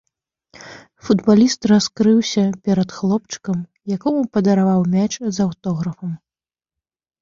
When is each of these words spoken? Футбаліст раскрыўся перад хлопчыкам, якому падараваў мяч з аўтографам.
Футбаліст 1.09 1.61
раскрыўся 1.73 2.45
перад 2.71 2.97
хлопчыкам, 2.97 3.63
якому 3.99 4.19
падараваў 4.35 4.81
мяч 4.99 5.09
з 5.21 5.35
аўтографам. 5.51 6.11